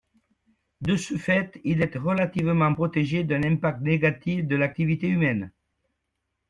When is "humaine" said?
5.07-5.51